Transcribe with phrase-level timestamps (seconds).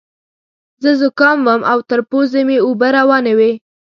[0.81, 3.51] زه ذکام وم او تر پوزې مې اوبه روانې وې.